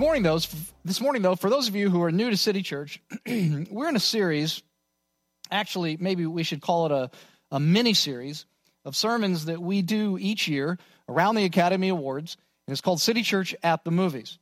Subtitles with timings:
[0.00, 0.40] morning, though,
[0.82, 3.96] this morning, though, for those of you who are new to City Church, we're in
[3.96, 4.62] a series.
[5.50, 7.10] Actually, maybe we should call it a,
[7.50, 8.46] a mini series
[8.86, 13.22] of sermons that we do each year around the Academy Awards, and it's called City
[13.22, 14.38] Church at the Movies.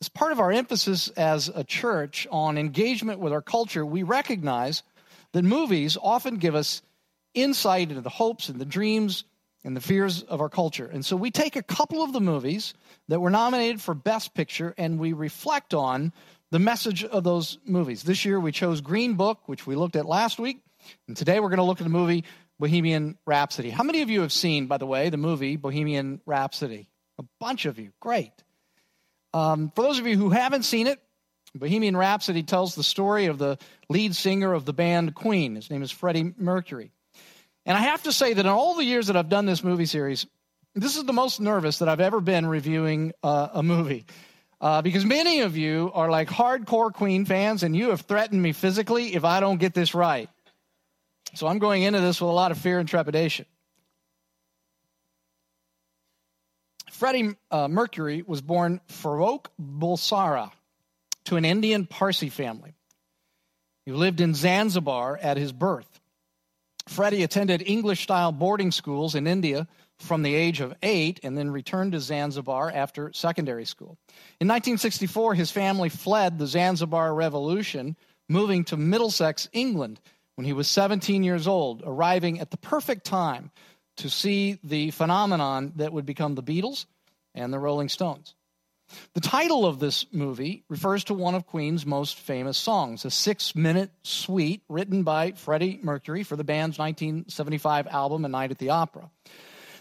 [0.00, 4.82] As part of our emphasis as a church on engagement with our culture, we recognize
[5.32, 6.80] that movies often give us
[7.34, 9.24] insight into the hopes and the dreams
[9.66, 10.88] and the fears of our culture.
[10.90, 12.72] And so we take a couple of the movies
[13.08, 16.12] that were nominated for Best Picture and we reflect on
[16.52, 18.04] the message of those movies.
[18.04, 20.60] This year we chose Green Book, which we looked at last week.
[21.08, 22.24] And today we're going to look at the movie
[22.60, 23.70] Bohemian Rhapsody.
[23.70, 26.88] How many of you have seen, by the way, the movie Bohemian Rhapsody?
[27.18, 27.90] A bunch of you.
[27.98, 28.32] Great.
[29.34, 31.00] Um, for those of you who haven't seen it,
[31.56, 35.56] Bohemian Rhapsody tells the story of the lead singer of the band Queen.
[35.56, 36.92] His name is Freddie Mercury.
[37.66, 39.86] And I have to say that in all the years that I've done this movie
[39.86, 40.26] series,
[40.74, 44.06] this is the most nervous that I've ever been reviewing uh, a movie.
[44.60, 48.52] Uh, because many of you are like hardcore Queen fans, and you have threatened me
[48.52, 50.30] physically if I don't get this right.
[51.34, 53.46] So I'm going into this with a lot of fear and trepidation.
[56.92, 60.52] Freddie uh, Mercury was born Farouk Bulsara
[61.24, 62.74] to an Indian Parsi family.
[63.84, 65.95] He lived in Zanzibar at his birth.
[66.88, 69.66] Freddie attended English style boarding schools in India
[69.98, 73.98] from the age of eight and then returned to Zanzibar after secondary school.
[74.40, 77.96] In 1964, his family fled the Zanzibar Revolution,
[78.28, 80.00] moving to Middlesex, England,
[80.36, 83.50] when he was 17 years old, arriving at the perfect time
[83.96, 86.84] to see the phenomenon that would become the Beatles
[87.34, 88.34] and the Rolling Stones.
[89.14, 93.54] The title of this movie refers to one of Queen's most famous songs, a six
[93.54, 98.70] minute suite written by Freddie Mercury for the band's 1975 album, A Night at the
[98.70, 99.10] Opera.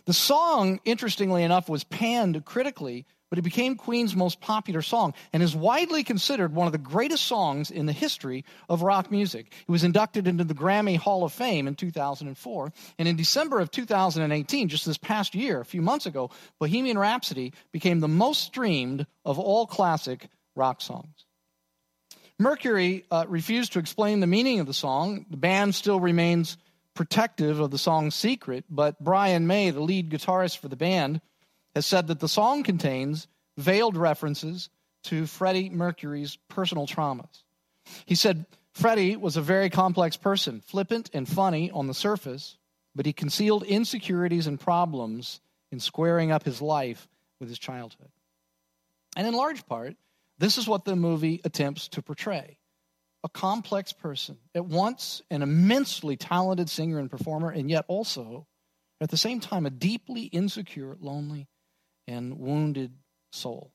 [0.06, 5.44] The song, interestingly enough, was panned critically but it became Queen's most popular song and
[5.44, 9.52] is widely considered one of the greatest songs in the history of rock music.
[9.68, 12.72] It was inducted into the Grammy Hall of Fame in 2004.
[12.98, 17.52] And in December of 2018, just this past year, a few months ago, Bohemian Rhapsody
[17.74, 21.26] became the most streamed of all classic rock songs.
[22.40, 25.26] Mercury uh, refused to explain the meaning of the song.
[25.30, 26.56] The band still remains
[26.94, 31.20] protective of the song's secret, but Brian May, the lead guitarist for the band,
[31.76, 33.28] has said that the song contains
[33.58, 34.70] veiled references
[35.04, 37.44] to Freddie Mercury's personal traumas.
[38.06, 42.58] He said Freddie was a very complex person, flippant and funny on the surface,
[42.96, 45.42] but he concealed insecurities and problems
[45.72, 47.08] in squaring up his life
[47.40, 48.10] with his childhood.
[49.16, 49.96] And in large part,
[50.38, 52.58] this is what the movie attempts to portray
[53.24, 58.46] a complex person, at once an immensely talented singer and performer, and yet also,
[59.02, 61.48] at the same time, a deeply insecure, lonely,
[62.08, 62.92] and wounded
[63.32, 63.72] soul.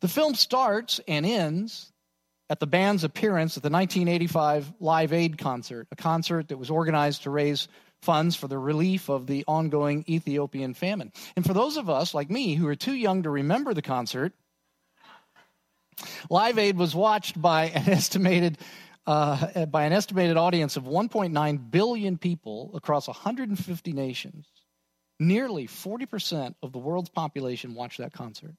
[0.00, 1.92] The film starts and ends
[2.50, 7.24] at the band's appearance at the 1985 Live Aid concert, a concert that was organized
[7.24, 7.68] to raise
[8.02, 11.12] funds for the relief of the ongoing Ethiopian famine.
[11.36, 14.32] And for those of us like me who are too young to remember the concert,
[16.30, 18.58] Live Aid was watched by an estimated
[19.06, 24.46] uh, by an estimated audience of 1.9 billion people across 150 nations.
[25.20, 28.54] Nearly 40% of the world's population watched that concert.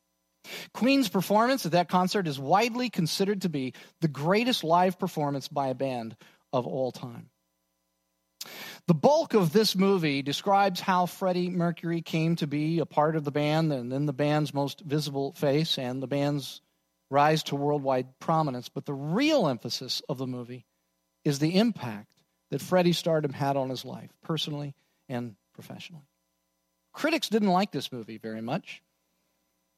[0.73, 5.67] Queen's performance at that concert is widely considered to be the greatest live performance by
[5.67, 6.15] a band
[6.51, 7.29] of all time.
[8.87, 13.23] The bulk of this movie describes how Freddie Mercury came to be a part of
[13.23, 16.61] the band and then the band's most visible face and the band's
[17.11, 18.69] rise to worldwide prominence.
[18.69, 20.65] But the real emphasis of the movie
[21.23, 22.07] is the impact
[22.49, 24.73] that Freddie's stardom had on his life, personally
[25.07, 26.08] and professionally.
[26.93, 28.81] Critics didn't like this movie very much.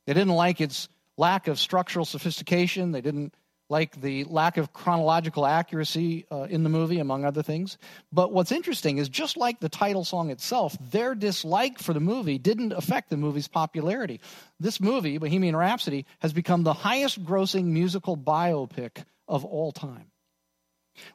[0.07, 2.91] They didn't like its lack of structural sophistication.
[2.91, 3.33] They didn't
[3.69, 7.77] like the lack of chronological accuracy uh, in the movie, among other things.
[8.11, 12.37] But what's interesting is just like the title song itself, their dislike for the movie
[12.37, 14.19] didn't affect the movie's popularity.
[14.59, 20.11] This movie, Bohemian Rhapsody, has become the highest grossing musical biopic of all time.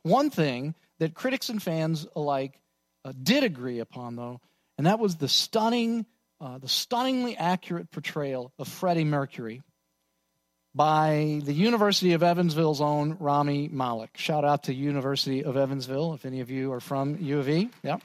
[0.03, 2.59] One thing that critics and fans alike
[3.05, 4.41] uh, did agree upon, though,
[4.79, 6.07] and that was the stunning,
[6.41, 9.63] uh, the stunningly accurate portrayal of Freddie Mercury
[10.75, 14.11] by the University of Evansville's own Rami Malek.
[14.19, 17.71] Shout out to University of Evansville if any of you are from U of E.
[17.83, 18.03] Yep.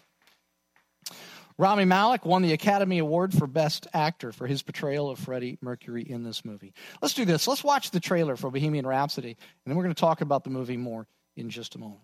[1.57, 6.01] Rami Malek won the Academy Award for Best Actor for his portrayal of Freddie Mercury
[6.01, 6.73] in this movie.
[7.01, 7.47] Let's do this.
[7.47, 10.49] Let's watch the trailer for Bohemian Rhapsody, and then we're going to talk about the
[10.49, 12.01] movie more in just a moment.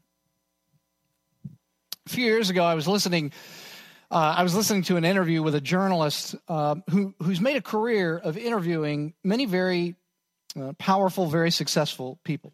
[2.06, 3.32] A few years ago, I was listening
[4.10, 7.62] Uh, I was listening to an interview with a journalist uh, who, who's made a
[7.62, 9.96] career of interviewing many very
[10.60, 12.54] uh, powerful, very successful people.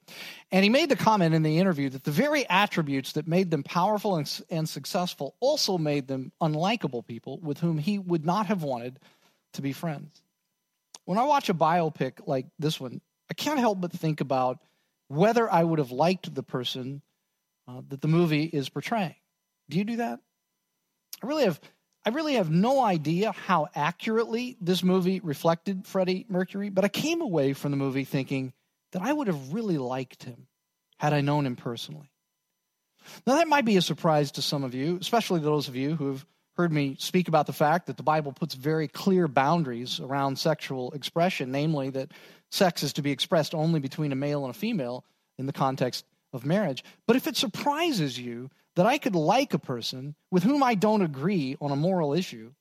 [0.51, 3.61] And he made the comment in the interview that the very attributes that made them
[3.61, 8.63] powerful and, and successful also made them unlikable people with whom he would not have
[8.63, 8.99] wanted
[9.53, 10.23] to be friends.
[11.05, 12.99] When I watch a biopic like this one,
[13.29, 14.59] I can't help but think about
[15.07, 17.03] whether I would have liked the person
[17.67, 19.15] uh, that the movie is portraying.
[19.69, 20.19] Do you do that?
[21.21, 21.59] I really have
[22.05, 27.21] I really have no idea how accurately this movie reflected Freddie Mercury, but I came
[27.21, 28.51] away from the movie thinking
[28.91, 30.47] that I would have really liked him
[30.97, 32.11] had I known him personally.
[33.25, 36.07] Now, that might be a surprise to some of you, especially those of you who
[36.07, 36.25] have
[36.55, 40.91] heard me speak about the fact that the Bible puts very clear boundaries around sexual
[40.91, 42.11] expression, namely that
[42.51, 45.03] sex is to be expressed only between a male and a female
[45.37, 46.83] in the context of marriage.
[47.07, 51.01] But if it surprises you that I could like a person with whom I don't
[51.01, 52.51] agree on a moral issue,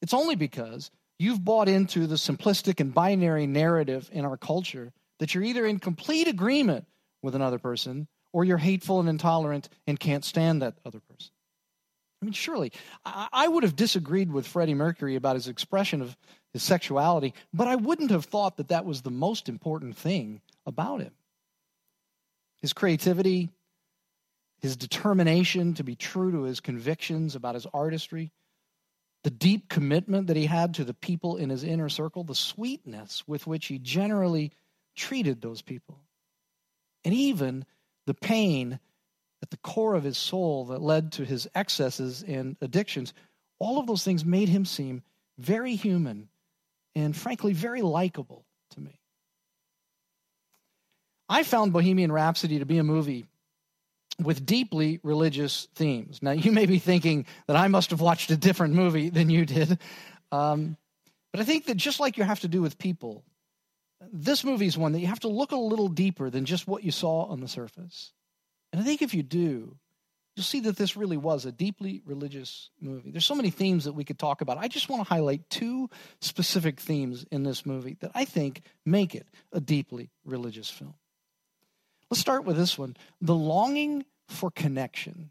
[0.00, 5.34] it's only because you've bought into the simplistic and binary narrative in our culture that
[5.34, 6.86] you're either in complete agreement
[7.22, 11.30] with another person or you're hateful and intolerant and can't stand that other person.
[12.20, 12.72] I mean, surely,
[13.04, 16.16] I would have disagreed with Freddie Mercury about his expression of
[16.52, 21.00] his sexuality, but I wouldn't have thought that that was the most important thing about
[21.00, 21.10] him.
[22.60, 23.50] His creativity,
[24.62, 28.30] his determination to be true to his convictions about his artistry,
[29.24, 33.24] the deep commitment that he had to the people in his inner circle, the sweetness
[33.26, 34.52] with which he generally
[34.94, 35.98] treated those people,
[37.04, 37.64] and even
[38.06, 38.78] the pain
[39.42, 43.12] at the core of his soul that led to his excesses and addictions,
[43.58, 45.02] all of those things made him seem
[45.38, 46.28] very human
[46.94, 49.00] and, frankly, very likable to me.
[51.28, 53.26] I found Bohemian Rhapsody to be a movie
[54.22, 56.20] with deeply religious themes.
[56.22, 59.44] Now, you may be thinking that I must have watched a different movie than you
[59.44, 59.78] did.
[60.30, 60.76] Um,
[61.32, 63.24] but I think that just like you have to do with people,
[64.12, 66.84] this movie is one that you have to look a little deeper than just what
[66.84, 68.12] you saw on the surface.
[68.72, 69.76] And I think if you do,
[70.34, 73.10] you'll see that this really was a deeply religious movie.
[73.10, 74.58] There's so many themes that we could talk about.
[74.58, 75.90] I just want to highlight two
[76.20, 80.94] specific themes in this movie that I think make it a deeply religious film.
[82.10, 85.30] Let's start with this one the longing for connection.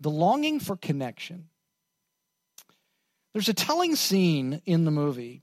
[0.00, 1.48] The longing for connection.
[3.32, 5.42] There's a telling scene in the movie.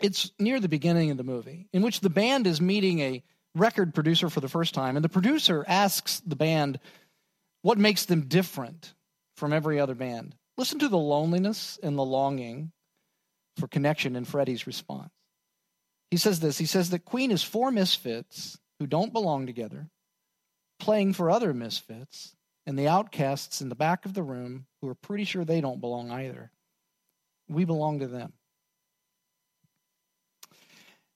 [0.00, 3.22] It's near the beginning of the movie in which the band is meeting a
[3.54, 6.78] record producer for the first time, and the producer asks the band
[7.62, 8.94] what makes them different
[9.36, 10.34] from every other band.
[10.56, 12.72] Listen to the loneliness and the longing
[13.56, 15.10] for connection in Freddie's response.
[16.10, 19.88] He says this He says that Queen is four misfits who don't belong together,
[20.78, 22.34] playing for other misfits,
[22.66, 25.80] and the outcasts in the back of the room who are pretty sure they don't
[25.80, 26.50] belong either.
[27.48, 28.32] We belong to them.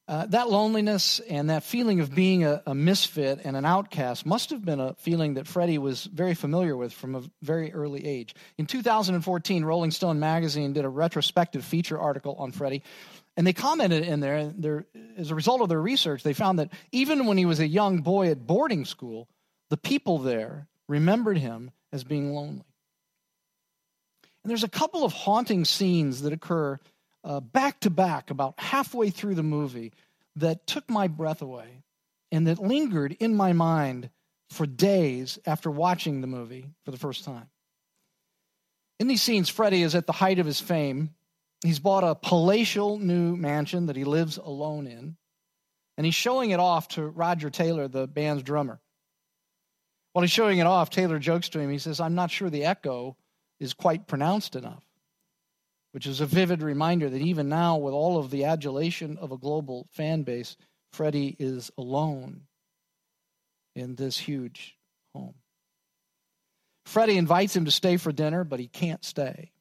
[0.08, 4.50] Uh, that loneliness and that feeling of being a, a, misfit and an outcast must
[4.50, 8.34] have been a feeling that Freddie was very familiar with from a very early age.
[8.58, 12.82] In 2014, Rolling Stone magazine did a retrospective feature article on Freddie,
[13.36, 14.52] and they commented in there,
[15.16, 18.02] as a result of their research, they found that even when he was a young
[18.02, 19.28] boy at boarding school,
[19.72, 22.66] the people there remembered him as being lonely.
[24.44, 26.78] And there's a couple of haunting scenes that occur
[27.24, 29.94] uh, back to back about halfway through the movie
[30.36, 31.84] that took my breath away
[32.30, 34.10] and that lingered in my mind
[34.50, 37.48] for days after watching the movie for the first time.
[39.00, 41.14] In these scenes, Freddie is at the height of his fame
[41.62, 45.16] He's bought a palatial new mansion that he lives alone in,
[45.96, 48.81] and he's showing it off to Roger Taylor, the band's drummer.
[50.12, 51.70] While he's showing it off, Taylor jokes to him.
[51.70, 53.16] He says, I'm not sure the echo
[53.58, 54.84] is quite pronounced enough,
[55.92, 59.38] which is a vivid reminder that even now, with all of the adulation of a
[59.38, 60.56] global fan base,
[60.92, 62.42] Freddie is alone
[63.74, 64.76] in this huge
[65.14, 65.34] home.
[66.84, 69.52] Freddie invites him to stay for dinner, but he can't stay.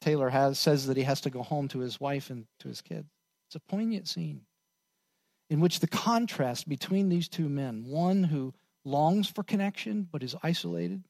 [0.00, 2.82] Taylor has, says that he has to go home to his wife and to his
[2.82, 3.08] kids.
[3.48, 4.42] It's a poignant scene
[5.48, 8.52] in which the contrast between these two men, one who
[8.88, 11.04] longs for connection but is isolated,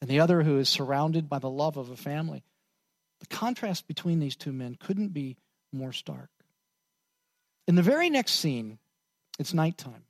[0.00, 2.42] and the other who is surrounded by the love of a family,
[3.20, 5.36] the contrast between these two men couldn't be
[5.72, 6.30] more stark.
[7.66, 8.78] In the very next scene,
[9.38, 10.04] it's nighttime.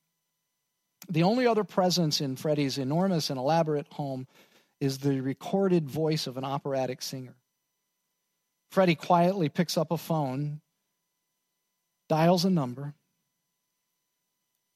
[1.08, 4.26] The only other presence in Freddie's enormous and elaborate home
[4.80, 7.36] is the recorded voice of an operatic singer.
[8.70, 10.60] Freddie quietly picks up a phone,
[12.08, 12.94] dials a number,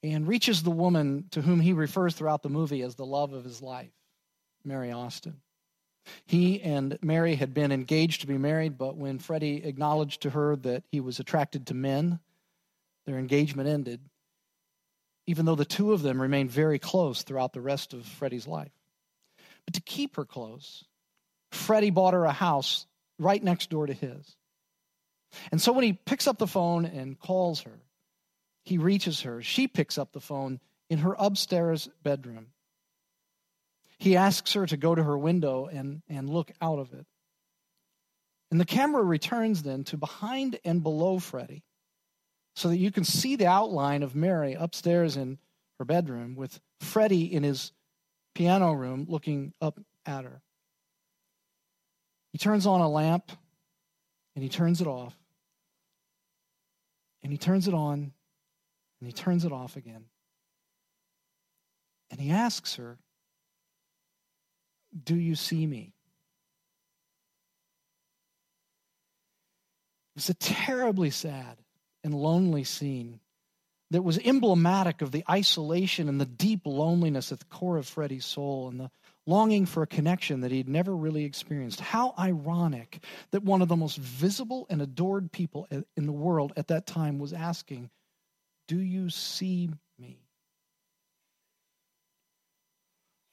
[0.03, 3.43] and reaches the woman to whom he refers throughout the movie as the love of
[3.43, 3.91] his life,
[4.63, 5.41] Mary Austin.
[6.25, 10.55] He and Mary had been engaged to be married, but when Freddie acknowledged to her
[10.57, 12.19] that he was attracted to men,
[13.05, 14.01] their engagement ended,
[15.27, 18.71] even though the two of them remained very close throughout the rest of Freddie's life.
[19.65, 20.85] But to keep her close,
[21.51, 22.87] Freddie bought her a house
[23.19, 24.35] right next door to his.
[25.51, 27.79] And so when he picks up the phone and calls her,
[28.63, 29.41] he reaches her.
[29.41, 32.47] She picks up the phone in her upstairs bedroom.
[33.97, 37.05] He asks her to go to her window and, and look out of it.
[38.51, 41.63] And the camera returns then to behind and below Freddie
[42.55, 45.37] so that you can see the outline of Mary upstairs in
[45.77, 47.71] her bedroom with Freddie in his
[48.33, 50.41] piano room looking up at her.
[52.31, 53.31] He turns on a lamp
[54.35, 55.15] and he turns it off.
[57.21, 58.13] And he turns it on
[58.99, 60.05] and he turns it off again.
[62.11, 62.97] And he asks her,
[65.03, 65.93] Do you see me?
[70.15, 71.57] It was a terribly sad
[72.03, 73.19] and lonely scene
[73.91, 78.25] that was emblematic of the isolation and the deep loneliness at the core of Freddie's
[78.25, 78.91] soul and the
[79.25, 81.79] longing for a connection that he'd never really experienced.
[81.79, 86.67] How ironic that one of the most visible and adored people in the world at
[86.67, 87.89] that time was asking,
[88.69, 90.19] Do you see me?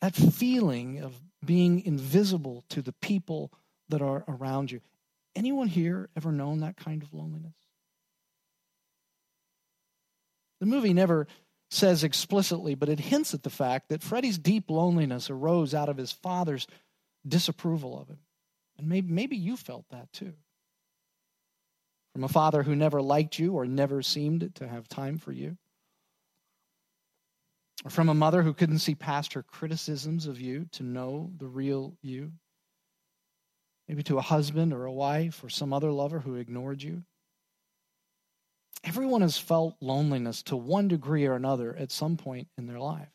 [0.01, 1.13] That feeling of
[1.45, 3.53] being invisible to the people
[3.91, 4.81] that are around you.
[5.35, 7.53] Anyone here ever known that kind of loneliness?
[10.61, 11.27] The movie never
[11.71, 15.99] says explicitly, but it hints at the fact that Freddie's deep loneliness arose out of
[15.99, 16.67] his father's
[17.29, 18.21] disapproval of him.
[18.79, 20.33] And maybe, maybe you felt that too.
[22.17, 25.59] From a father who never liked you or never seemed to have time for you.
[27.85, 31.47] Or from a mother who couldn't see past her criticisms of you to know the
[31.47, 32.33] real you.
[33.87, 37.03] Maybe to a husband or a wife or some other lover who ignored you.
[38.83, 43.13] Everyone has felt loneliness to one degree or another at some point in their life.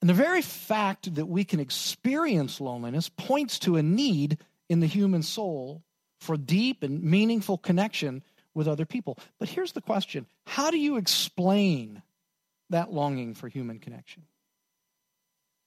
[0.00, 4.38] And the very fact that we can experience loneliness points to a need
[4.68, 5.84] in the human soul
[6.22, 8.22] for deep and meaningful connection
[8.54, 9.18] with other people.
[9.38, 12.02] But here's the question How do you explain
[12.70, 14.22] that longing for human connection?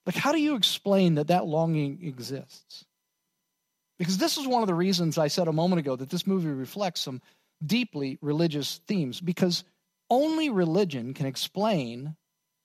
[0.05, 2.85] Like, how do you explain that that longing exists?
[3.97, 6.49] Because this is one of the reasons I said a moment ago that this movie
[6.49, 7.21] reflects some
[7.65, 9.63] deeply religious themes because
[10.09, 12.15] only religion can explain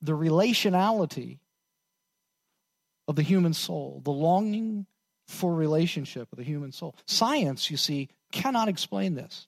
[0.01, 1.39] the relationality
[3.07, 4.85] of the human soul, the longing
[5.31, 6.95] for relationship with the human soul.
[7.05, 9.47] Science, you see, cannot explain this.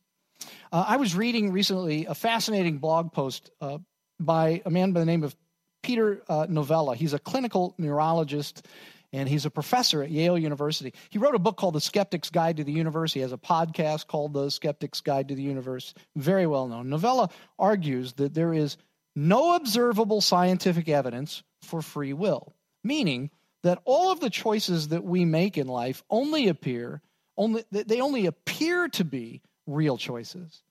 [0.72, 3.78] Uh, I was reading recently a fascinating blog post uh,
[4.20, 5.36] by a man by the name of
[5.82, 6.96] Peter uh, Novella.
[6.96, 8.66] He's a clinical neurologist
[9.12, 10.94] and he's a professor at Yale University.
[11.12, 13.14] He wrote a book called The Skeptic's Guide to the Universe.
[13.14, 16.90] He has a podcast called The Skeptic's Guide to the Universe, very well known.
[16.90, 18.78] Novella argues that there is
[19.16, 23.30] no observable scientific evidence for free will, meaning
[23.64, 27.02] that all of the choices that we make in life only appear
[27.36, 30.62] only they only appear to be real choices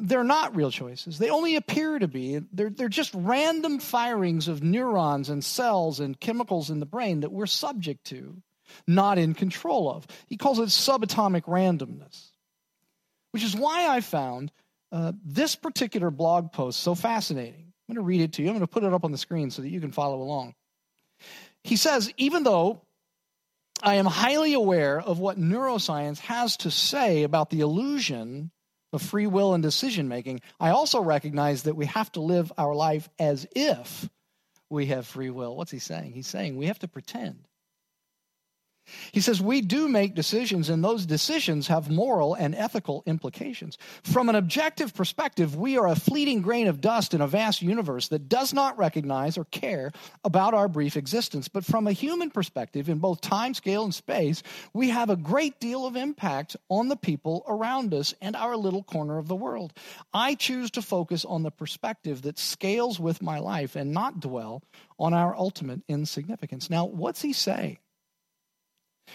[0.00, 1.18] they're not real choices.
[1.18, 2.40] They only appear to be.
[2.52, 7.32] They're, they're just random firings of neurons and cells and chemicals in the brain that
[7.32, 8.42] we're subject to,
[8.86, 10.06] not in control of.
[10.26, 12.30] He calls it subatomic randomness,
[13.32, 14.52] which is why I found
[14.90, 17.72] uh, this particular blog post so fascinating.
[17.88, 18.48] I'm going to read it to you.
[18.48, 20.54] I'm going to put it up on the screen so that you can follow along.
[21.64, 22.82] He says, even though
[23.82, 28.50] I am highly aware of what neuroscience has to say about the illusion
[28.92, 32.74] of free will and decision making, I also recognize that we have to live our
[32.74, 34.08] life as if
[34.70, 35.56] we have free will.
[35.56, 36.12] What's he saying?
[36.12, 37.46] He's saying we have to pretend.
[39.12, 43.78] He says we do make decisions, and those decisions have moral and ethical implications.
[44.02, 48.08] From an objective perspective, we are a fleeting grain of dust in a vast universe
[48.08, 49.92] that does not recognize or care
[50.24, 51.48] about our brief existence.
[51.48, 55.60] But from a human perspective, in both time, scale, and space, we have a great
[55.60, 59.72] deal of impact on the people around us and our little corner of the world.
[60.12, 64.62] I choose to focus on the perspective that scales with my life and not dwell
[64.98, 66.68] on our ultimate insignificance.
[66.68, 67.78] Now, what's he saying?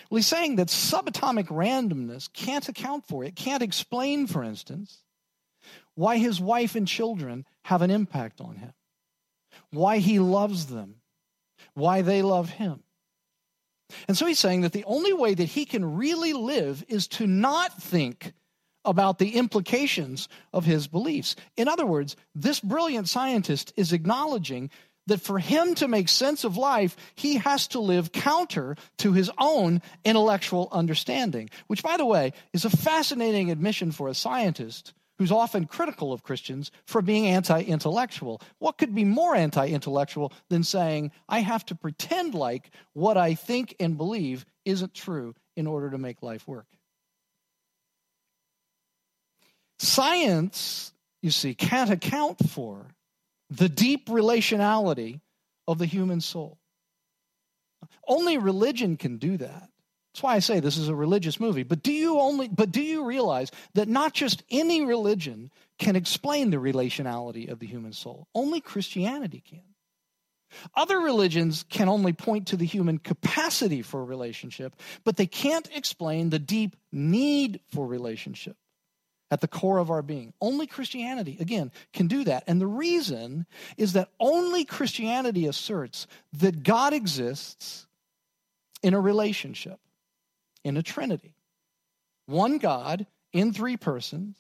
[0.10, 5.04] Well, he's saying that subatomic randomness can't account for it, can't explain, for instance,
[5.96, 8.74] why his wife and children have an impact on him,
[9.72, 10.96] why he loves them,
[11.74, 12.84] why they love him.
[14.08, 17.26] And so he's saying that the only way that he can really live is to
[17.26, 18.34] not think
[18.84, 21.36] about the implications of his beliefs.
[21.56, 24.70] In other words, this brilliant scientist is acknowledging
[25.08, 29.32] that for him to make sense of life, he has to live counter to his
[29.38, 35.32] own intellectual understanding, which, by the way, is a fascinating admission for a scientist who's
[35.32, 38.42] often critical of Christians for being anti intellectual.
[38.60, 43.34] What could be more anti intellectual than saying, I have to pretend like what I
[43.34, 46.68] think and believe isn't true in order to make life work?
[49.80, 52.88] Science, you see, can't account for
[53.50, 55.22] the deep relationality
[55.68, 56.60] of the human soul.
[58.08, 59.70] Only religion can do that.
[60.14, 61.64] That's why I say this is a religious movie.
[61.64, 66.50] But do you only but do you realize that not just any religion can explain
[66.50, 68.28] the relationality of the human soul?
[68.34, 69.62] Only Christianity can.
[70.76, 76.30] Other religions can only point to the human capacity for relationship, but they can't explain
[76.30, 78.56] the deep need for relationship
[79.30, 80.34] at the core of our being.
[80.40, 82.44] Only Christianity, again, can do that.
[82.48, 83.46] And the reason
[83.78, 87.88] is that only Christianity asserts that God exists
[88.82, 89.80] in a relationship,
[90.64, 91.36] in a trinity.
[92.26, 94.38] One God in three persons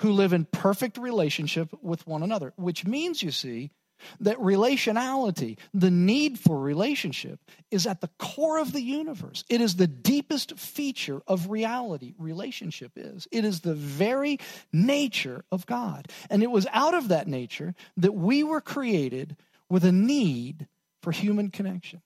[0.00, 3.70] who live in perfect relationship with one another, which means, you see,
[4.20, 9.44] that relationality, the need for relationship, is at the core of the universe.
[9.48, 12.14] It is the deepest feature of reality.
[12.18, 13.26] Relationship is.
[13.30, 14.38] It is the very
[14.72, 16.08] nature of God.
[16.30, 19.36] And it was out of that nature that we were created
[19.68, 20.66] with a need
[21.02, 22.02] for human connection.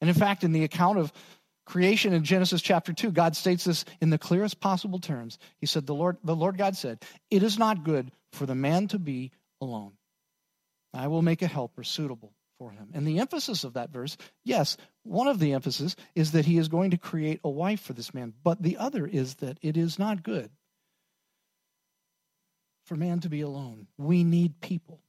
[0.00, 1.12] And in fact, in the account of
[1.66, 5.38] creation in Genesis chapter 2, God states this in the clearest possible terms.
[5.58, 8.88] He said, The Lord, the Lord God said, It is not good for the man
[8.88, 9.92] to be alone.
[10.94, 12.90] I will make a helper suitable for him.
[12.92, 16.68] And the emphasis of that verse, yes, one of the emphasis is that he is
[16.68, 19.98] going to create a wife for this man, but the other is that it is
[19.98, 20.50] not good
[22.84, 23.86] for man to be alone.
[23.96, 25.00] We need people.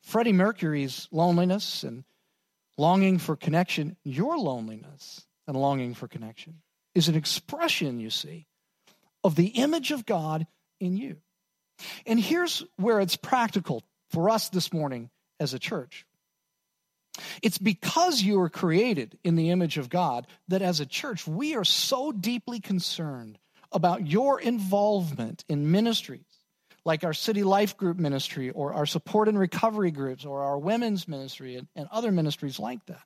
[0.00, 2.04] Freddie Mercury's loneliness and
[2.78, 6.62] longing for connection, your loneliness and longing for connection,
[6.94, 8.46] is an expression, you see,
[9.22, 10.46] of the image of God
[10.80, 11.18] in you.
[12.06, 16.04] And here's where it's practical for us this morning as a church.
[17.42, 21.54] It's because you were created in the image of God that as a church, we
[21.54, 23.38] are so deeply concerned
[23.72, 26.24] about your involvement in ministries
[26.84, 31.06] like our city life group ministry or our support and recovery groups or our women's
[31.06, 33.02] ministry and, and other ministries like that.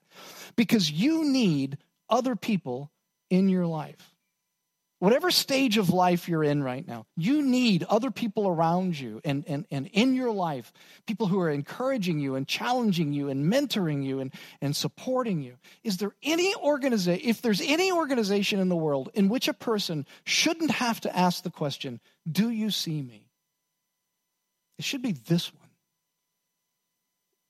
[0.57, 2.91] Because you need other people
[3.31, 4.14] in your life
[5.05, 9.45] whatever stage of life you're in right now, you need other people around you and,
[9.47, 10.73] and, and in your life,
[11.07, 15.57] people who are encouraging you and challenging you and mentoring you and, and supporting you.
[15.83, 20.07] Is there any organization, if there's any organization in the world in which a person
[20.25, 23.29] shouldn't have to ask the question, Do you see me?
[24.79, 25.61] It should be this one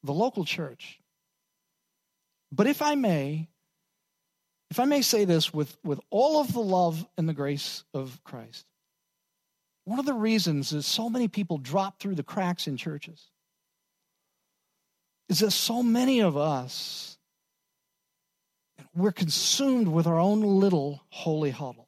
[0.03, 0.99] the local church.
[2.53, 3.49] But if I may,
[4.75, 8.19] if I may say this with, with all of the love and the grace of
[8.25, 8.67] Christ,
[9.85, 13.31] one of the reasons is so many people drop through the cracks in churches
[15.29, 17.17] is that so many of us
[18.97, 21.87] we're consumed with our own little holy huddles.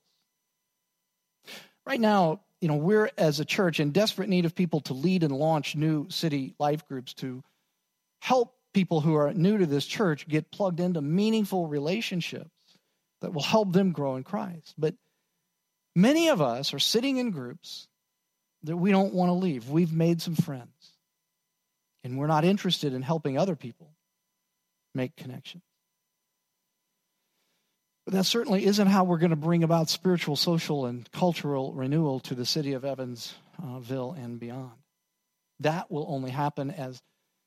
[1.84, 5.24] Right now, you know, we're as a church in desperate need of people to lead
[5.24, 7.42] and launch new city life groups to
[8.20, 12.50] help people who are new to this church get plugged into meaningful relationships
[13.20, 14.74] that will help them grow in Christ.
[14.76, 14.94] But
[15.94, 17.88] many of us are sitting in groups
[18.64, 19.68] that we don't want to leave.
[19.70, 20.92] We've made some friends,
[22.04, 23.94] and we're not interested in helping other people
[24.94, 25.62] make connections.
[28.04, 32.20] But that certainly isn't how we're going to bring about spiritual, social, and cultural renewal
[32.20, 34.78] to the city of Evansville and beyond.
[35.60, 37.02] That will only happen as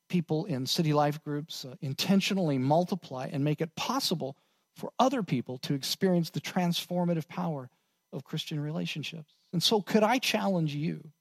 [0.10, 4.36] people in city life groups uh, intentionally multiply and make it possible
[4.76, 7.70] for other people to experience the transformative power
[8.14, 9.34] of Christian relationships.
[9.54, 11.12] And so, could I challenge you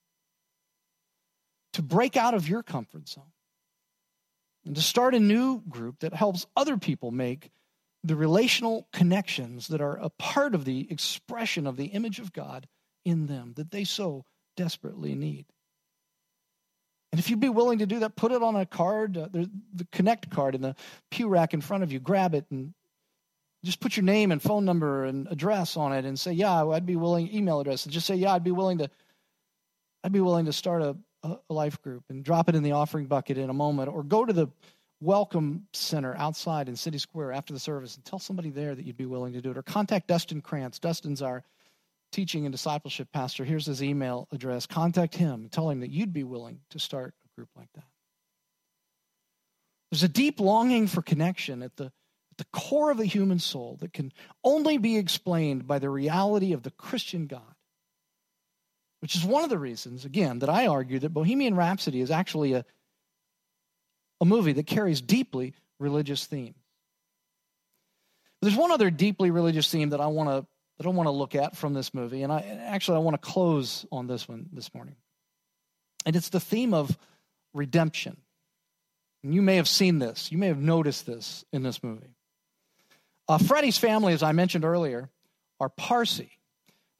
[1.74, 3.32] to break out of your comfort zone
[4.64, 7.50] and to start a new group that helps other people make
[8.04, 12.68] the relational connections that are a part of the expression of the image of God
[13.04, 14.24] in them that they so
[14.56, 15.46] desperately need?
[17.10, 19.50] And if you'd be willing to do that, put it on a card, uh, the,
[19.74, 20.76] the Connect card in the
[21.10, 22.00] pew rack in front of you.
[22.00, 22.74] Grab it and
[23.64, 26.86] just put your name and phone number and address on it and say, yeah, I'd
[26.86, 28.90] be willing, email address, and just say, yeah, I'd be willing to,
[30.04, 33.06] I'd be willing to start a, a life group and drop it in the offering
[33.06, 34.48] bucket in a moment or go to the
[35.00, 38.96] welcome center outside in City Square after the service and tell somebody there that you'd
[38.96, 39.58] be willing to do it.
[39.58, 40.78] Or contact Dustin Krantz.
[40.78, 41.44] Dustin's our
[42.12, 43.44] teaching and discipleship pastor.
[43.44, 44.66] Here's his email address.
[44.66, 47.84] Contact him and tell him that you'd be willing to start a group like that.
[49.90, 51.92] There's a deep longing for connection at the,
[52.38, 56.62] the core of the human soul that can only be explained by the reality of
[56.62, 57.42] the Christian God.
[59.00, 62.54] Which is one of the reasons, again, that I argue that Bohemian Rhapsody is actually
[62.54, 62.64] a,
[64.20, 66.56] a movie that carries deeply religious themes.
[68.40, 70.46] There's one other deeply religious theme that I want to
[70.78, 73.28] that I want to look at from this movie, and I actually I want to
[73.28, 74.94] close on this one this morning.
[76.06, 76.96] And it's the theme of
[77.52, 78.16] redemption.
[79.24, 82.14] And you may have seen this, you may have noticed this in this movie.
[83.28, 85.10] Uh, Freddie's family, as I mentioned earlier,
[85.60, 86.30] are Parsi.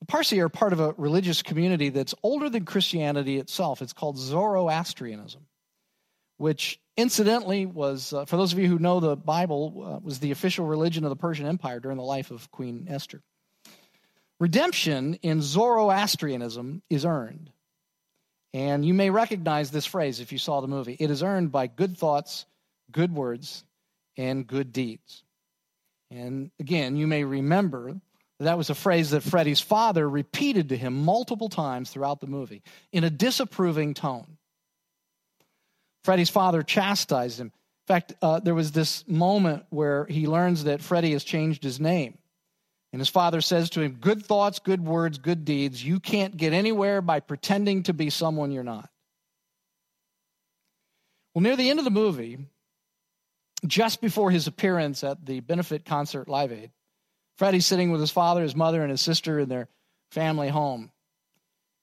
[0.01, 3.81] The Parsi are part of a religious community that's older than Christianity itself.
[3.81, 5.47] It's called Zoroastrianism,
[6.37, 10.31] which incidentally was, uh, for those of you who know the Bible, uh, was the
[10.31, 13.23] official religion of the Persian Empire during the life of Queen Esther.
[14.39, 17.51] Redemption in Zoroastrianism is earned.
[18.55, 20.97] And you may recognize this phrase if you saw the movie.
[20.99, 22.47] It is earned by good thoughts,
[22.91, 23.65] good words,
[24.17, 25.23] and good deeds.
[26.11, 27.93] And again, you may remember
[28.39, 32.27] that, that was a phrase that Freddie's father repeated to him multiple times throughout the
[32.27, 34.39] movie in a disapproving tone.
[36.05, 37.49] Freddie's father chastised him.
[37.49, 41.81] In fact, uh, there was this moment where he learns that Freddie has changed his
[41.81, 42.19] name.
[42.93, 45.85] And his father says to him, Good thoughts, good words, good deeds.
[45.85, 48.89] You can't get anywhere by pretending to be someone you're not.
[51.35, 52.39] Well, near the end of the movie,
[53.67, 56.71] just before his appearance at the benefit concert Live Aid,
[57.37, 59.69] Freddie's sitting with his father, his mother, and his sister in their
[60.11, 60.91] family home.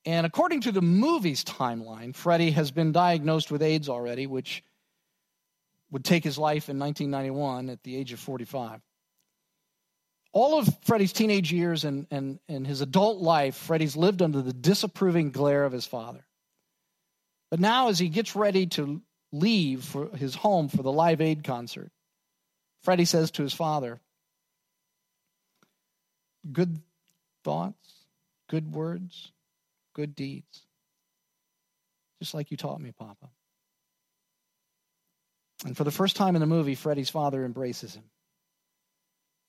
[0.05, 4.63] And according to the movie's timeline, Freddie has been diagnosed with AIDS already, which
[5.91, 8.81] would take his life in 1991 at the age of 45
[10.35, 14.51] all of Freddie's teenage years and, and, and his adult life, Freddie's lived under the
[14.51, 16.25] disapproving glare of his father.
[17.49, 19.01] But now, as he gets ready to
[19.35, 21.91] leave for his home for the Live Aid concert,
[22.83, 23.99] Freddie says to his father,
[26.51, 26.79] Good
[27.43, 28.05] thoughts,
[28.49, 29.31] good words,
[29.93, 30.61] good deeds.
[32.21, 33.29] Just like you taught me, Papa.
[35.65, 38.03] And for the first time in the movie, Freddie's father embraces him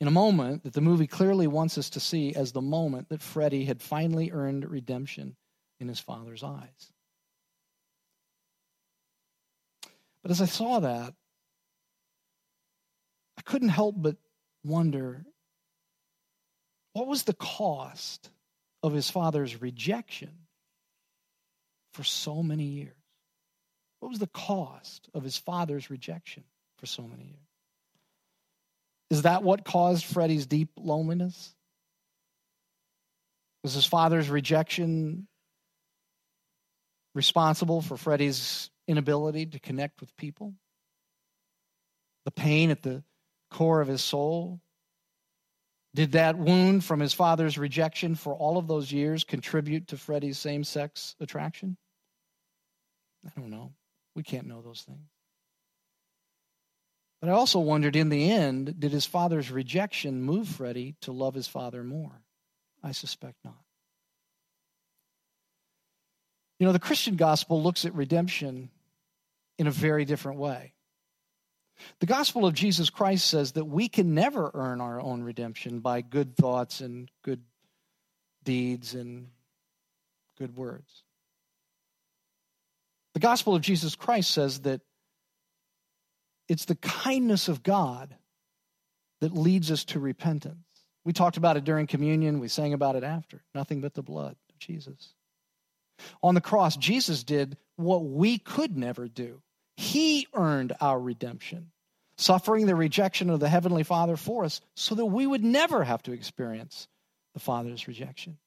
[0.01, 3.22] in a moment that the movie clearly wants us to see as the moment that
[3.22, 5.37] Freddie had finally earned redemption
[5.81, 6.92] in his father's eyes.
[10.27, 11.15] But as I saw that,
[13.39, 14.17] I couldn't help but
[14.65, 15.25] wonder
[16.95, 18.29] what was the cost
[18.83, 20.33] of his father's rejection
[21.93, 22.97] for so many years?
[24.01, 26.43] What was the cost of his father's rejection
[26.79, 27.49] for so many years?
[29.11, 31.55] Is that what caused Freddie's deep loneliness?
[33.62, 35.29] Was his father's rejection
[37.15, 40.55] responsible for Freddie's inability to connect with people?
[42.25, 43.05] The pain at the
[43.51, 44.61] core of his soul?
[45.94, 50.38] Did that wound from his father's rejection for all of those years contribute to Freddie's
[50.38, 51.77] same sex attraction?
[53.27, 53.72] I don't know.
[54.14, 55.09] We can't know those things.
[57.20, 61.35] But I also wondered in the end, did his father's rejection move Freddie to love
[61.35, 62.20] his father more?
[62.83, 63.57] I suspect not.
[66.59, 68.70] You know, the Christian gospel looks at redemption
[69.59, 70.73] in a very different way.
[72.01, 76.01] The gospel of Jesus Christ says that we can never earn our own redemption by
[76.01, 77.42] good thoughts and good
[78.45, 79.29] deeds and
[80.38, 81.03] good words.
[83.14, 84.81] The gospel of Jesus Christ says that
[86.49, 88.14] it's the kindness of God
[89.21, 90.59] that leads us to repentance.
[91.05, 93.42] We talked about it during communion, we sang about it after.
[93.55, 95.14] Nothing but the blood of Jesus.
[96.23, 99.40] On the cross, Jesus did what we could never do.
[99.77, 101.71] He earned our redemption,
[102.17, 106.03] suffering the rejection of the Heavenly Father for us so that we would never have
[106.05, 106.89] to experience
[107.35, 108.39] the Father's rejection.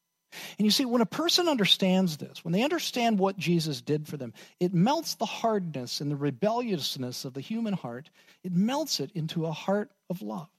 [0.57, 4.17] And you see, when a person understands this, when they understand what Jesus did for
[4.17, 8.09] them, it melts the hardness and the rebelliousness of the human heart,
[8.43, 10.49] it melts it into a heart of love.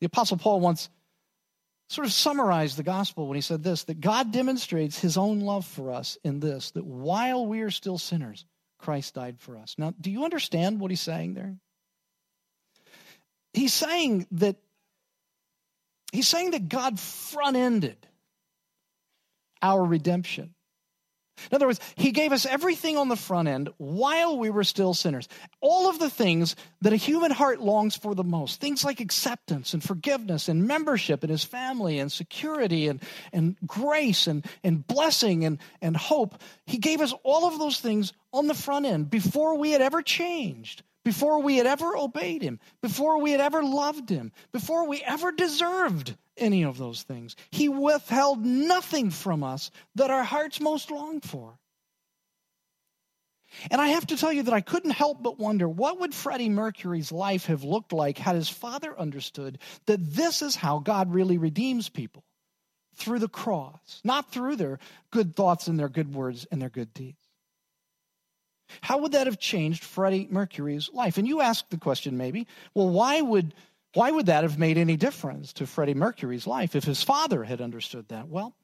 [0.00, 0.88] The Apostle Paul once
[1.88, 5.64] sort of summarized the gospel when he said this that God demonstrates his own love
[5.64, 8.44] for us in this, that while we are still sinners,
[8.78, 9.74] Christ died for us.
[9.78, 11.56] Now, do you understand what he's saying there?
[13.52, 14.56] He's saying that
[16.12, 17.96] he's saying that God front ended
[19.60, 20.54] our redemption.
[21.50, 24.94] In other words, he gave us everything on the front end while we were still
[24.94, 25.28] sinners.
[25.60, 29.74] All of the things that a human heart longs for the most things like acceptance
[29.74, 35.44] and forgiveness and membership in his family and security and, and grace and, and blessing
[35.44, 36.40] and, and hope.
[36.66, 40.02] He gave us all of those things on the front end before we had ever
[40.02, 45.02] changed, before we had ever obeyed him, before we had ever loved him, before we
[45.02, 47.34] ever deserved any of those things.
[47.50, 51.58] He withheld nothing from us that our hearts most longed for.
[53.70, 56.50] And I have to tell you that I couldn't help but wonder what would Freddie
[56.50, 61.38] Mercury's life have looked like had his father understood that this is how God really
[61.38, 62.22] redeems people
[62.96, 64.78] through the cross, not through their
[65.10, 67.27] good thoughts and their good words and their good deeds.
[68.80, 71.18] How would that have changed Freddie Mercury's life?
[71.18, 73.54] And you ask the question maybe, well, why would
[73.94, 77.60] why would that have made any difference to Freddie Mercury's life if his father had
[77.60, 78.28] understood that?
[78.28, 78.54] Well,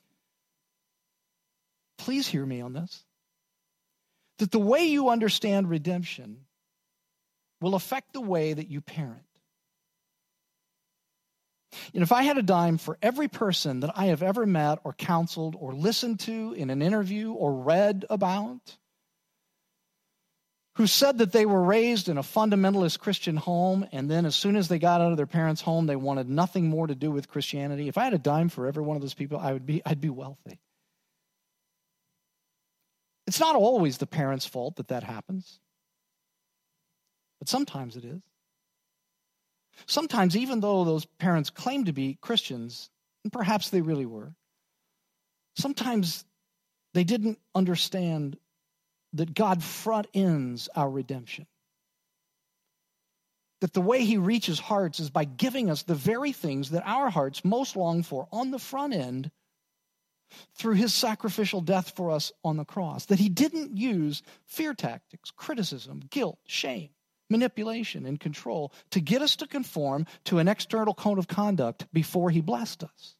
[1.99, 3.05] please hear me on this
[4.39, 6.41] that the way you understand redemption
[7.61, 9.23] will affect the way that you parent.
[11.93, 14.93] And if I had a dime for every person that I have ever met or
[14.93, 18.77] counseled or listened to in an interview or read about,
[20.77, 24.57] who said that they were raised in a fundamentalist Christian home, and then as soon
[24.57, 27.29] as they got out of their parents' home, they wanted nothing more to do with
[27.29, 27.87] Christianity.
[27.87, 30.01] If I had a dime for every one of those people, I would be, I'd
[30.01, 30.61] be wealthy.
[33.27, 35.61] It's not always the parents' fault that that happens,
[37.39, 38.21] but sometimes it is.
[39.87, 42.91] Sometimes, even though those parents claim to be Christians,
[43.23, 44.35] and perhaps they really were,
[45.57, 46.25] sometimes
[46.95, 48.37] they didn't understand
[49.15, 51.47] that God front ends our redemption.
[53.61, 57.11] That the way He reaches hearts is by giving us the very things that our
[57.11, 59.31] hearts most long for on the front end
[60.57, 63.07] through his sacrificial death for us on the cross.
[63.07, 66.91] That he didn't use fear tactics, criticism, guilt, shame,
[67.31, 72.31] manipulation, and control to get us to conform to an external code of conduct before
[72.31, 73.17] he blessed us.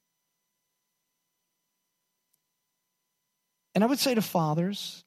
[3.75, 5.04] And I would say to fathers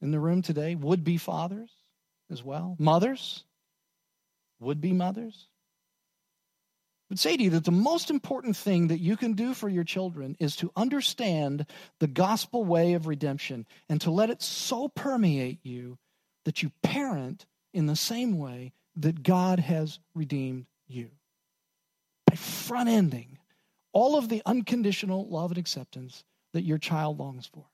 [0.00, 1.70] in the room today, would be fathers
[2.30, 3.44] as well, mothers,
[4.60, 5.46] would be mothers,
[7.08, 9.84] would say to you that the most important thing that you can do for your
[9.84, 11.64] children is to understand
[12.00, 15.98] the gospel way of redemption and to let it so permeate you
[16.44, 21.10] that you parent in the same way that God has redeemed you.
[22.26, 23.38] By front ending
[23.92, 27.64] all of the unconditional love and acceptance that your child longs for.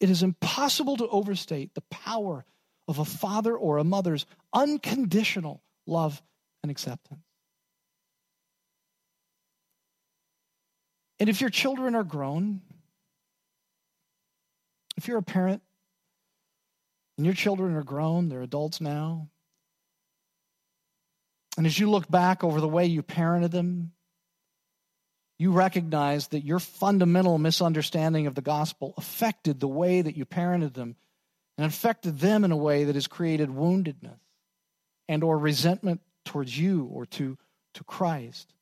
[0.00, 2.44] It is impossible to overstate the power
[2.88, 6.22] of a father or a mother's unconditional love
[6.62, 7.20] and acceptance.
[11.18, 12.62] And if your children are grown,
[14.96, 15.62] if you're a parent
[17.18, 19.28] and your children are grown, they're adults now,
[21.56, 23.92] and as you look back over the way you parented them,
[25.40, 30.74] you recognize that your fundamental misunderstanding of the gospel affected the way that you parented
[30.74, 30.96] them
[31.56, 34.18] and affected them in a way that has created woundedness
[35.08, 37.38] and or resentment towards you or to,
[37.72, 38.52] to Christ.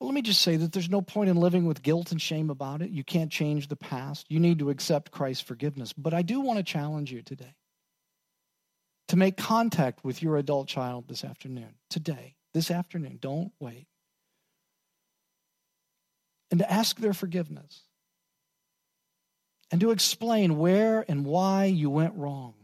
[0.00, 2.48] Well, let me just say that there's no point in living with guilt and shame
[2.48, 2.88] about it.
[2.88, 4.24] You can't change the past.
[4.30, 5.92] You need to accept Christ's forgiveness.
[5.92, 7.56] But I do want to challenge you today
[9.08, 11.74] to make contact with your adult child this afternoon.
[11.90, 13.18] Today, this afternoon.
[13.20, 13.86] Don't wait.
[16.50, 17.82] And to ask their forgiveness.
[19.70, 22.54] And to explain where and why you went wrong.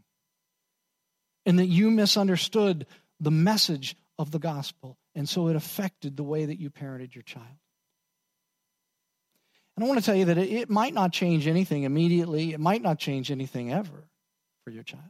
[1.45, 2.87] And that you misunderstood
[3.19, 7.23] the message of the gospel and so it affected the way that you parented your
[7.23, 7.47] child.
[9.77, 12.83] And I want to tell you that it, might not change anything immediately, it might
[12.83, 14.09] not change anything ever
[14.65, 15.03] for your child.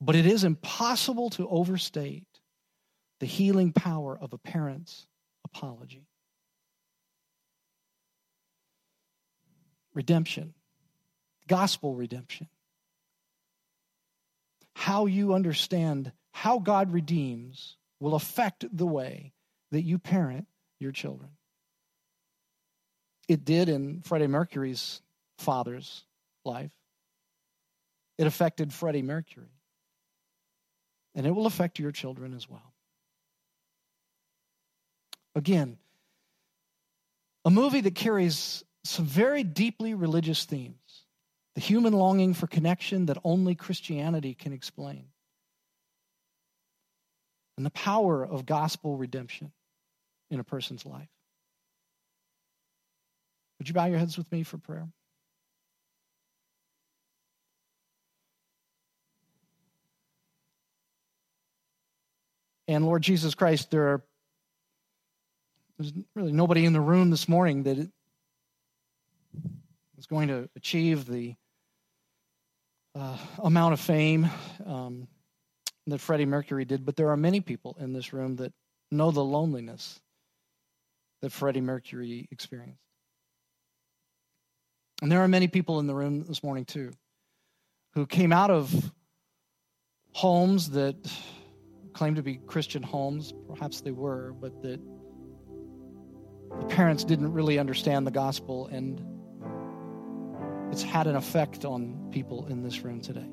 [0.00, 2.26] But it is impossible to overstate
[3.20, 5.06] the healing power of a parent's
[5.44, 6.06] apology.
[9.94, 10.54] Redemption,
[11.46, 12.48] gospel redemption.
[14.74, 19.32] How you understand how God redeems will affect the way
[19.70, 20.46] that you parent
[20.80, 21.30] your children.
[23.28, 25.00] It did in Freddie Mercury's
[25.38, 26.04] father's
[26.44, 26.72] life.
[28.18, 29.46] It affected Freddie Mercury.
[31.14, 32.72] And it will affect your children as well.
[35.36, 35.78] Again,
[37.44, 40.76] a movie that carries some very deeply religious themes
[41.54, 45.06] the human longing for connection that only Christianity can explain
[47.56, 49.52] and the power of gospel redemption
[50.30, 51.08] in a person's life.
[53.58, 54.88] Would you bow your heads with me for prayer?
[62.66, 64.02] And Lord Jesus Christ, there are
[65.78, 67.90] there's really nobody in the room this morning that
[70.04, 71.34] is going to achieve the
[72.94, 74.28] uh, amount of fame
[74.66, 75.08] um,
[75.86, 78.52] that Freddie Mercury did, but there are many people in this room that
[78.90, 79.98] know the loneliness
[81.22, 82.82] that Freddie Mercury experienced.
[85.00, 86.92] And there are many people in the room this morning, too,
[87.94, 88.92] who came out of
[90.12, 90.96] homes that
[91.94, 93.32] claim to be Christian homes.
[93.48, 94.80] Perhaps they were, but that
[96.60, 99.13] the parents didn't really understand the gospel, and
[100.74, 103.28] it's had an effect on people in this room today.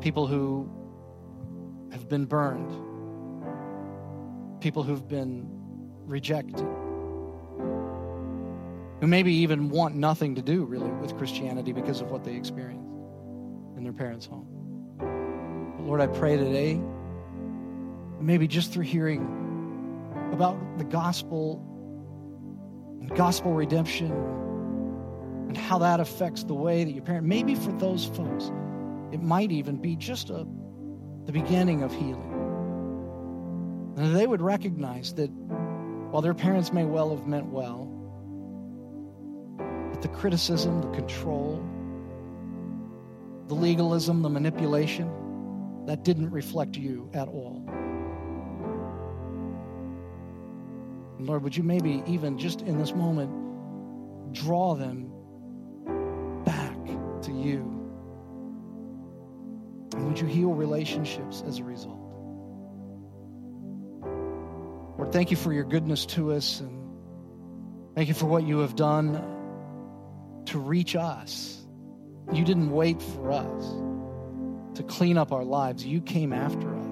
[0.00, 0.70] People who
[1.90, 2.70] have been burned,
[4.60, 5.48] people who've been
[6.06, 6.64] rejected,
[9.00, 12.86] who maybe even want nothing to do really with Christianity because of what they experienced
[13.76, 14.46] in their parents' home.
[14.98, 16.80] But Lord, I pray today,
[18.20, 21.60] maybe just through hearing about the gospel
[23.00, 24.12] and gospel redemption
[25.54, 28.50] and how that affects the way that you parent, maybe for those folks,
[29.12, 30.44] it might even be just a,
[31.26, 32.32] the beginning of healing.
[33.96, 37.88] And they would recognize that while their parents may well have meant well,
[39.92, 41.64] that the criticism, the control,
[43.46, 45.08] the legalism, the manipulation,
[45.86, 47.64] that didn't reflect you at all.
[51.18, 53.30] And Lord, would you maybe even just in this moment
[54.34, 55.13] draw them
[57.44, 57.84] you?
[59.94, 62.00] And would you heal relationships as a result?
[64.98, 68.74] Lord, thank you for your goodness to us and thank you for what you have
[68.74, 69.12] done
[70.46, 71.60] to reach us.
[72.32, 73.64] You didn't wait for us
[74.76, 76.86] to clean up our lives, you came after us.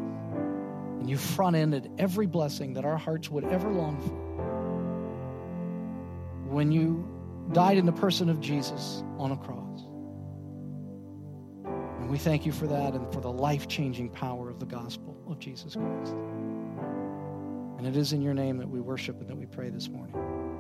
[1.01, 4.15] And you front ended every blessing that our hearts would ever long for.
[6.55, 7.09] When you
[7.53, 9.81] died in the person of Jesus on a cross.
[12.13, 15.39] We thank you for that and for the life changing power of the gospel of
[15.39, 16.13] Jesus Christ.
[17.79, 20.52] And it is in your name that we worship and that we pray this morning.